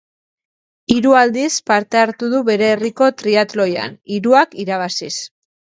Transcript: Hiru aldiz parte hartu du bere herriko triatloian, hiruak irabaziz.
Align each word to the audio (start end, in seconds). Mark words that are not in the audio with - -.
Hiru 0.95 1.13
aldiz 1.19 1.49
parte 1.73 2.01
hartu 2.05 2.31
du 2.33 2.41
bere 2.49 2.71
herriko 2.77 3.11
triatloian, 3.21 3.97
hiruak 4.17 4.59
irabaziz. 4.67 5.15